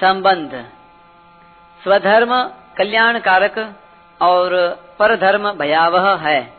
संबंध। 0.00 0.64
स्वधर्म 1.82 2.50
कल्याण 2.78 3.18
कारक 3.18 3.74
और 4.22 4.78
परधर्म 4.98 5.52
भयावह 5.52 6.28
है। 6.28 6.52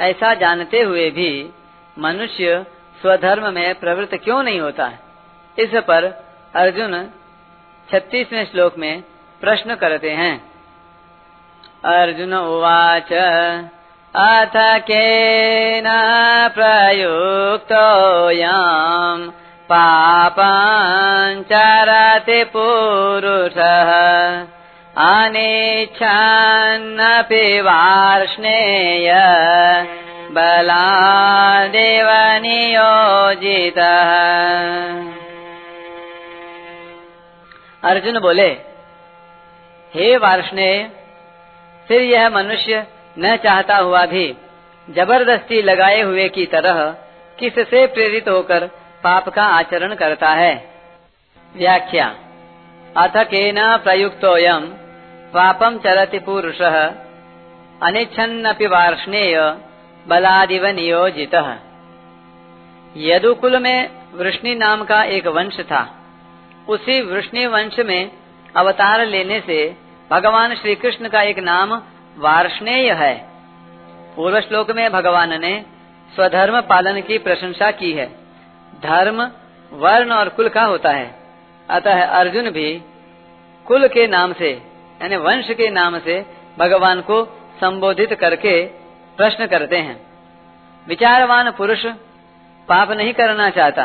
ऐसा 0.00 0.34
जानते 0.34 0.80
हुए 0.80 1.10
भी 1.10 1.50
मनुष्य 1.98 2.66
स्वधर्म 3.00 3.54
में 3.54 3.74
प्रवृत्त 3.74 4.14
क्यों 4.14 4.42
नहीं 4.42 4.60
होता? 4.60 4.86
है 4.86 4.98
इस 5.58 5.70
पर 5.74 6.24
अर्जुन 6.56 7.10
छत्तीसवें 7.92 8.44
श्लोक 8.44 8.78
में 8.78 9.02
प्रश्न 9.40 9.74
करते 9.74 10.10
हैं। 10.10 10.52
अर्जुन 11.84 12.34
उवाच, 12.34 13.12
अथ 14.16 14.80
केन 14.80 15.84
प्रयुक्तोऽयम्? 16.54 19.43
पापञ्चरति 19.70 22.44
पुरुषः। 22.44 24.46
अनिच्छन्नपि 24.96 27.60
वार्ष्णेय 27.60 29.14
बलादेव 30.30 32.08
नियोजितः 32.42 34.10
अर्जुन 37.84 38.18
बोले, 38.18 38.56
हे 39.92 40.16
वार्ष्णेय 40.16 40.90
फिर 41.88 42.02
यह 42.02 42.30
मनुष्य 42.30 42.86
न 43.18 43.36
चाहता 43.36 43.76
हुआ 43.76 44.06
भी 44.06 44.36
ज़बरदस्ती 44.88 45.62
लगाए 45.62 46.00
हुए 46.00 46.28
की 46.28 46.46
तरह 46.46 46.96
किससे 47.38 47.86
प्रेरित 47.86 48.28
होकर 48.28 48.70
पाप 49.04 49.28
का 49.28 49.42
आचरण 49.42 49.94
करता 49.94 50.28
है। 50.28 50.70
व्याख्या। 51.56 52.16
अथ 52.96 53.24
केन 53.24 53.76
प्रयुक्तोऽयम् 53.76 54.66
पापम 55.34 55.78
चरति 55.78 56.18
पुरुष, 56.18 56.60
अनिच्छन्नपि 57.82 58.66
वार्ष्णेय, 58.66 59.54
बलादिव 60.08 60.66
नियोजित। 60.66 61.34
यदुकुल 62.96 63.58
में 63.58 63.90
वृष्णि 64.14 64.54
नाम 64.54 64.84
का 64.84 65.02
एक 65.02 65.26
वंश 65.26 65.60
था। 65.60 66.02
उसी 66.68 67.00
वृष्णि 67.00 67.46
वंश 67.46 67.78
में 67.78 68.10
अवतार 68.56 69.06
लेने 69.06 69.40
से 69.40 69.76
भगवान 70.10 70.54
श्री 70.54 70.74
कृष्ण 70.74 71.08
का 71.08 71.22
एक 71.22 71.38
नाम 71.38 71.82
वार्ष्णेय 72.18 72.92
है। 72.92 73.28
पूर्व 74.16 74.40
श्लोक 74.40 74.70
में 74.70 74.92
भगवान 74.92 75.40
ने 75.40 75.64
स्वधर्म 76.14 76.60
पालन 76.60 77.00
की 77.00 77.18
प्रशंसा 77.18 77.70
की 77.70 77.92
है। 77.92 78.23
धर्म, 78.84 79.22
वर्ण 79.72 80.12
और 80.12 80.28
कुल 80.28 80.48
का 80.48 80.62
होता 80.62 80.90
है। 80.90 81.14
अतः 81.68 82.04
अर्जुन 82.04 82.50
भी 82.50 82.82
कुल 83.66 83.86
के 83.88 84.06
नाम 84.06 84.32
से, 84.32 84.50
यानी 85.02 85.16
वंश 85.16 85.50
के 85.50 85.68
नाम 85.70 85.98
से 85.98 86.24
भगवान 86.58 87.00
को 87.00 87.24
संबोधित 87.60 88.12
करके 88.14 88.64
प्रश्न 89.18 89.46
करते 89.46 89.76
हैं। 89.76 90.00
विचारवान 90.86 91.50
पुरुष 91.50 91.84
पाप 92.68 92.90
नहीं 92.90 93.12
करना 93.12 93.50
चाहता, 93.50 93.84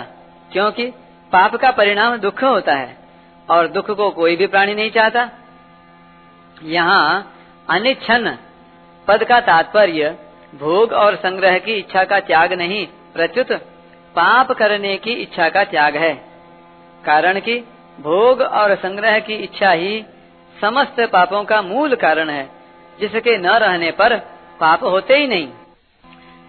क्योंकि 0.52 0.86
पाप 1.32 1.56
का 1.56 1.72
परिणाम 1.72 2.18
दुख 2.18 2.44
होता 2.44 2.74
है, 2.74 2.98
और 3.50 3.68
दुख 3.68 3.92
को 3.92 4.10
कोई 4.10 4.36
भी 4.36 4.48
प्राणी 4.48 4.76
नहीं 4.76 4.92
चाहता। 4.92 5.30
यहाँ 6.64 7.34
अनिच्छन 7.70 8.38
पद 9.08 9.24
का 9.24 9.40
तात्पर्य 9.40 10.10
भोग 10.56 10.92
और 10.94 11.16
संग्रह 11.16 11.58
की 11.58 11.74
इच्छा 11.74 12.04
का 12.04 12.20
त्याग 12.20 12.54
नहीं 12.54 12.86
प्रच्युत 13.14 13.52
पाप 14.20 14.52
करने 14.52 14.96
की 14.98 15.12
इच्छा 15.14 15.50
का 15.50 15.64
त्याग 15.64 15.96
है। 15.98 16.14
कारण 17.04 17.40
कि 17.40 17.60
भोग 18.00 18.42
और 18.42 18.76
संग्रह 18.76 19.20
की 19.20 19.36
इच्छा 19.36 19.72
ही 19.72 20.02
समस्त 20.56 21.00
पापों 21.14 21.44
का 21.44 21.62
मूल 21.62 21.96
कारण 21.96 22.30
है, 22.30 22.50
जिसके 23.00 23.38
न 23.38 23.48
रहने 23.58 23.92
पर 23.92 24.16
पाप 24.60 24.84
होते 24.84 25.18
ही 25.18 25.28
नहीं। 25.28 25.48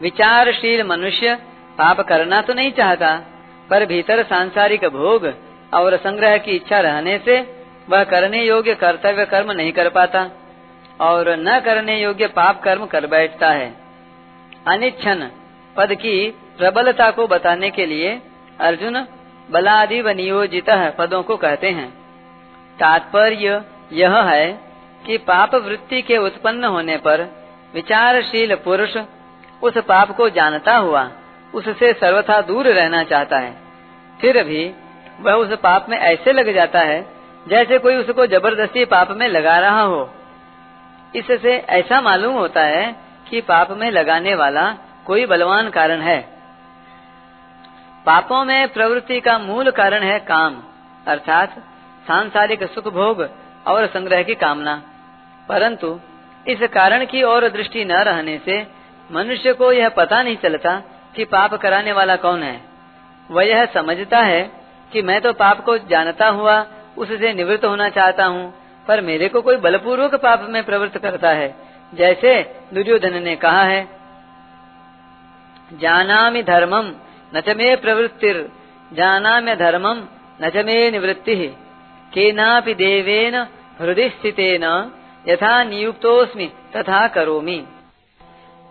विचारशील 0.00 0.82
मनुष्य 0.82 1.34
पाप 1.78 2.00
करना 2.00 2.40
तो 2.40 2.54
नहीं 2.54 2.72
चाहता, 2.72 3.14
पर 3.70 3.86
भीतर 3.86 4.22
सांसारिक 4.22 4.84
भोग 4.90 5.32
और 5.74 5.96
संग्रह 5.96 6.36
की 6.38 6.50
इच्छा 6.50 6.80
रहने 6.80 7.18
से 7.18 7.40
वह 7.88 8.04
करने 8.04 8.42
योग्य 8.44 8.74
कर्तव्य 8.74 9.24
कर्म 9.24 9.52
नहीं 9.52 9.72
कर 9.72 9.88
पाता 9.88 10.28
और 11.00 11.30
न 11.38 11.60
करने 11.60 12.00
योग्य 12.00 12.26
पाप 12.26 12.62
कर्म 12.62 12.86
कर 12.86 13.06
बैठता 13.06 13.50
है। 13.50 13.74
अनिच्छन 14.66 15.30
पद 15.76 15.94
की 15.94 16.30
प्रबलता 16.58 17.10
को 17.10 17.26
बताने 17.26 17.70
के 17.70 17.86
लिए 17.86 18.20
अर्जुन 18.60 19.06
बलादि 19.48 20.00
व 20.02 20.08
नियोजित 20.10 20.70
पदों 20.98 21.22
को 21.22 21.36
कहते 21.36 21.70
हैं। 21.70 21.88
तात्पर्य 22.78 23.62
यह 23.92 24.16
है 24.22 24.46
कि 25.04 25.16
पाप 25.18 25.54
वृत्ति 25.54 26.02
के 26.02 26.16
उत्पन्न 26.18 26.64
होने 26.64 26.96
पर 26.96 27.22
विचारशील 27.74 28.54
पुरुष 28.54 28.96
उस 29.62 29.78
पाप 29.78 30.10
को 30.16 30.28
जानता 30.30 30.76
हुआ 30.76 31.08
उससे 31.54 31.92
सर्वथा 31.92 32.40
दूर 32.42 32.68
रहना 32.68 33.02
चाहता 33.04 33.38
है। 33.38 33.54
फिर 34.20 34.42
भी 34.44 34.70
वह 35.20 35.32
उस 35.34 35.56
पाप 35.58 35.86
में 35.88 35.96
ऐसे 35.98 36.32
लग 36.32 36.52
जाता 36.54 36.80
है 36.80 37.00
जैसे 37.48 37.78
कोई 37.78 37.96
उसको 37.96 38.26
ज़बरदस्ती 38.26 38.84
पाप 38.84 39.10
में 39.10 39.26
लगा 39.28 39.58
रहा 39.58 39.82
हो। 39.82 40.08
इससे 41.14 41.56
ऐसा 41.70 42.00
मालूम 42.00 42.34
होता 42.34 42.62
है 42.64 42.94
कि 43.30 43.40
पाप 43.40 43.70
में 43.72 43.90
लगाने 43.90 44.34
वाला 44.34 44.68
कोई 45.10 45.26
बलवान 45.26 45.68
कारण 45.70 46.00
है। 46.00 46.20
पापों 48.06 48.44
में 48.44 48.68
प्रवृत्ति 48.68 49.20
का 49.20 49.38
मूल 49.38 49.70
कारण 49.70 50.02
है 50.02 50.18
काम, 50.18 50.62
अर्थात 51.06 51.58
सांसारिक 52.06 52.62
सुख 52.64 52.88
भोग 52.94 53.28
और 53.66 53.86
संग्रह 53.86 54.22
की 54.22 54.34
कामना। 54.34 54.82
परंतु 55.48 55.98
इस 56.46 56.62
कारण 56.74 57.04
की 57.04 57.22
ओर 57.22 57.48
दृष्टि 57.48 57.84
न 57.84 57.92
रहने 57.92 58.38
से 58.44 58.66
मनुष्य 59.10 59.52
को 59.52 59.72
यह 59.72 59.88
पता 59.88 60.22
नहीं 60.22 60.36
चलता 60.36 60.82
कि 61.16 61.24
पाप 61.24 61.54
कराने 61.54 61.92
वाला 61.92 62.16
कौन 62.16 62.42
है। 62.42 62.60
वह 63.30 63.44
यह 63.44 63.64
समझता 63.66 64.20
है 64.22 64.42
कि 64.92 65.02
मैं 65.02 65.20
तो 65.20 65.32
पाप 65.32 65.64
को 65.64 65.78
जानता 65.78 66.28
हुआ 66.28 66.66
उससे 66.98 67.34
निवृत्त 67.34 67.64
होना 67.64 67.88
चाहता 67.88 68.24
हूँ, 68.24 68.52
पर 68.86 69.00
मेरे 69.00 69.28
को 69.28 69.40
कोई 69.40 69.56
बलपूर्वक 69.56 70.14
पाप 70.14 70.46
में 70.48 70.64
प्रवृत्त 70.64 70.98
करता 70.98 71.30
है, 71.30 71.54
जैसे 71.92 72.42
दुर्योधन 72.74 73.22
ने 73.22 73.36
कहा 73.36 73.62
है। 73.62 73.99
जानामि 75.72 76.42
धर्मम 76.42 76.94
न 77.36 77.40
च 77.40 77.48
मे 77.48 77.76
प्रवृत्तिर। 77.76 78.48
जानाम्य 78.92 79.56
धर्मम 79.56 80.02
न 80.42 80.50
च 80.50 80.56
मे 80.56 80.90
निवृत्ति। 80.90 81.56
केनापि 82.14 82.74
देवेन 82.74 83.34
हृदय 83.80 84.08
स्थितेन 84.08 84.92
यथा 85.28 85.64
नियुक्तोस्मि 85.64 86.52
तथा 86.76 87.08
करोमि। 87.08 87.66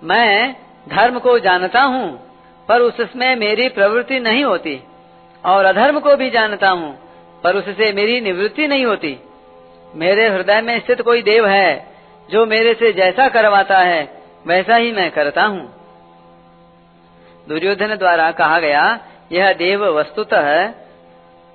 मैं 0.03 0.55
धर्म 0.89 1.19
को 1.19 1.39
जानता 1.39 1.81
हूँ, 1.81 2.19
पर 2.67 2.81
उसमें 2.81 3.35
मेरी 3.35 3.69
प्रवृत्ति 3.69 4.19
नहीं 4.19 4.43
होती। 4.43 4.83
और 5.45 5.66
अधर्म 5.66 5.99
को 5.99 6.16
भी 6.16 6.29
जानता 6.29 6.69
हूँ, 6.69 6.99
पर 7.43 7.55
उससे 7.55 7.93
मेरी 7.93 8.21
निवृत्ति 8.21 8.67
नहीं 8.67 8.85
होती। 8.85 9.19
मेरे 9.95 10.29
हृदय 10.29 10.61
में 10.61 10.79
स्थित 10.79 11.01
कोई 11.01 11.21
देव 11.21 11.47
है, 11.47 11.95
जो 12.29 12.45
मेरे 12.45 12.73
से 12.73 12.93
जैसा 12.93 13.29
करवाता 13.29 13.77
है, 13.77 14.23
वैसा 14.47 14.75
ही 14.75 14.91
मैं 14.91 15.11
करता 15.11 15.43
हूँ। 15.43 15.78
दुर्योधन 17.47 17.95
द्वारा 17.95 18.31
कहा 18.31 18.59
गया, 18.59 19.00
यह 19.31 19.53
देव 19.53 19.85
वस्तुतः 19.85 20.67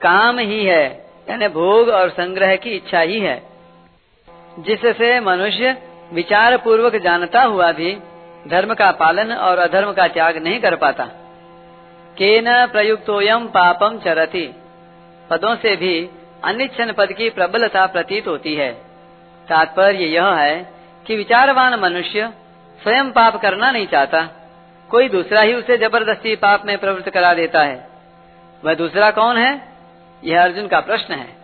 काम 0.01 0.39
ही 0.39 0.65
है, 0.65 1.07
यानी 1.31 1.49
भोग 1.49 1.89
और 1.89 2.09
संग्रह 2.09 2.57
की 2.57 2.71
इच्छा 2.71 3.01
ही 3.01 3.21
है। 3.21 3.43
जिससे 4.59 5.21
मनुष्य 5.21 5.83
विचार 6.13 6.57
पूर्वक 6.57 6.97
जानता 6.97 7.43
हुआ 7.43 7.73
भी 7.73 7.99
धर्म 8.49 8.75
का 8.75 8.91
पालन 8.91 9.33
और 9.33 9.59
अधर्म 9.59 9.93
का 9.93 10.09
त्याग 10.09 10.37
नहीं 10.37 10.61
कर 10.61 10.77
पाता। 10.77 11.05
केन 12.19 12.67
प्रयुक्तोयम 12.67 13.47
पापम 13.47 13.99
चरति। 13.99 14.55
पदों 15.31 15.57
से 15.57 15.77
भी 15.77 16.11
अनिच्छन 16.45 16.93
पद 16.93 17.13
की 17.13 17.31
प्रबलता 17.31 17.87
प्रतीत 17.87 18.27
होती 18.27 18.55
है। 18.55 18.73
तात्पर्य 19.49 20.05
यह 20.05 20.27
है 20.27 20.75
कि 21.07 21.17
विचारवान 21.17 21.81
मनुष्य 21.81 22.31
स्वयं 22.83 23.11
पाप 23.11 23.37
करना 23.37 23.71
नहीं 23.71 23.87
चाहता। 23.87 24.29
कोई 24.91 25.09
दूसरा 25.09 25.41
ही 25.41 25.55
उसे 25.55 25.79
ज़बरदस्ती 25.79 26.37
पाप 26.37 26.67
में 26.67 26.79
प्रवृत्त 26.79 27.11
करा 27.11 27.35
देता 27.35 27.63
है। 27.63 27.89
वह 28.65 28.75
दूसरा 28.75 29.11
कौन 29.11 29.37
है? 29.37 29.69
यह 30.25 30.43
अर्जुन 30.43 30.69
का 30.69 30.81
प्रश्न 30.81 31.15
है। 31.15 31.37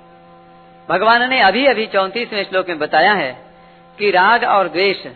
भगवान 0.88 1.30
ने 1.30 1.40
अभी 1.40 1.66
अभी 1.66 1.86
चौतीसवें 1.86 2.44
श्लोक 2.44 2.68
में 2.68 2.78
बताया 2.78 3.12
है 3.12 3.46
कि 3.98 4.10
राग 4.10 4.44
और 4.44 4.68
द्वेष 4.68 5.06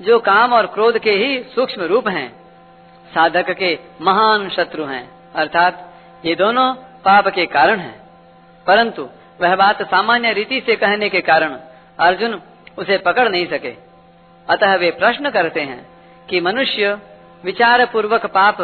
जो 0.00 0.18
काम 0.18 0.52
और 0.52 0.66
क्रोध 0.66 0.98
के 0.98 1.10
ही 1.10 1.42
सूक्ष्म 1.42 1.82
रूप 1.82 2.08
हैं, 2.08 2.40
साधक 3.14 3.50
के 3.50 3.78
महान 4.00 4.48
शत्रु 4.48 4.84
हैं, 4.84 5.32
अर्थात 5.32 5.94
ये 6.24 6.34
दोनों 6.34 6.74
पाप 6.74 7.28
के 7.28 7.46
कारण 7.46 7.78
हैं। 7.78 8.00
परंतु 8.66 9.08
वह 9.40 9.56
बात 9.56 9.82
सामान्य 9.82 10.32
रीति 10.32 10.60
से 10.60 10.76
कहने 10.76 11.08
के 11.08 11.20
कारण 11.20 11.58
अर्जुन 11.98 12.42
उसे 12.78 12.98
पकड़ 12.98 13.28
नहीं 13.28 13.46
सके। 13.46 13.74
अतः 14.48 14.74
वे 14.74 14.90
प्रश्न 14.90 15.30
करते 15.30 15.60
हैं 15.60 15.89
कि 16.30 16.40
मनुष्य 16.40 16.98
विचार 17.44 17.86
पूर्वक 17.86 18.26
पाप 18.26 18.56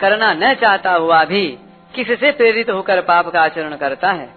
करना 0.00 0.32
न 0.32 0.54
चाहता 0.54 0.92
हुआ 0.92 1.24
भी 1.24 1.58
किससे 1.94 2.30
प्रेरित 2.30 2.70
होकर 2.70 3.00
पाप 3.00 3.28
का 3.28 3.42
आचरण 3.42 3.76
करता 3.76 4.12
है? 4.12 4.34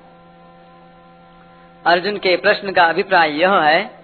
अर्जुन 1.85 2.17
के 2.17 2.37
प्रश्न 2.37 2.71
का 2.71 2.83
अभिप्राय 2.83 3.31
यह 3.31 3.53
है 3.53 4.03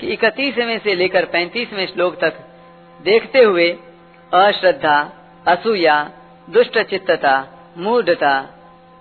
कि 0.00 0.06
इकतीसवें 0.06 0.78
से 0.78 0.94
लेकर 0.94 1.24
पैंतीसवें 1.24 1.86
श्लोक 1.86 2.20
तक 2.20 2.38
देखते 3.02 3.38
हुए 3.38 3.78
अश्रद्धा, 4.34 5.12
असूया 5.48 6.10
दुष्ट 6.50 6.78
चित्तता 6.78 7.48
मूढ़ता, 7.78 8.40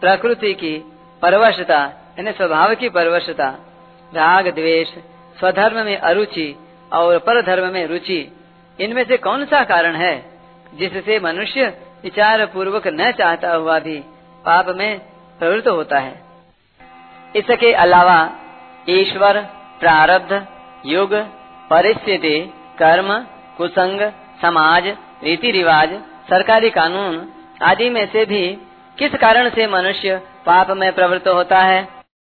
प्रकृति 0.01 0.53
की 0.53 0.77
परवशता, 1.21 1.79
यानी 2.19 2.31
स्वभाव 2.31 2.75
की 2.75 2.89
परवशता, 2.89 3.49
राग, 4.15 4.47
द्वेष, 4.47 4.87
स्वधर्म 5.39 5.85
में 5.85 5.97
अरुचि 5.97 6.55
और 6.93 7.17
पर 7.17 7.41
धर्म 7.41 7.73
में 7.73 7.87
रुचि 7.87 8.39
इनमें 8.79 9.03
से 9.03 9.17
कौन 9.17 9.45
सा 9.45 9.63
कारण 9.63 9.95
है 9.95 10.13
जिससे 10.73 11.19
मनुष्य 11.19 11.65
विचार 12.03 12.45
पूर्वक 12.45 12.87
न 12.87 13.11
चाहता 13.11 13.53
हुआ 13.53 13.79
भी 13.79 13.99
पाप 14.45 14.69
में 14.69 14.99
प्रवृत्त 15.39 15.67
होता 15.67 15.99
है? 15.99 16.23
इसके 17.35 17.73
अलावा 17.73 18.31
ईश्वर, 18.89 19.41
प्रारब्ध, 19.79 20.47
युग, 20.85 21.13
परिस्थिति, 21.69 22.53
कर्म, 22.79 23.13
कुसंग, 23.57 24.01
समाज 24.41 24.87
रीति 25.23 25.51
रिवाज 25.51 25.93
सरकारी 26.29 26.69
कानून 26.69 27.31
आदि 27.61 27.89
में 27.89 28.05
से 28.05 28.25
भी 28.25 28.57
किस 28.97 29.15
कारण 29.15 29.49
से 29.49 29.67
मनुष्य 29.67 30.21
पाप 30.45 30.71
में 30.71 30.93
प्रवृत्त 30.93 31.27
होता 31.27 31.59
है? 31.59 32.02